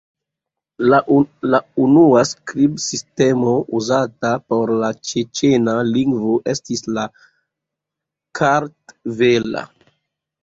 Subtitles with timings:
[0.91, 1.55] La
[1.87, 7.03] unua skribsistemo uzata por la ĉeĉena lingvo estis la
[8.41, 9.63] kartvela.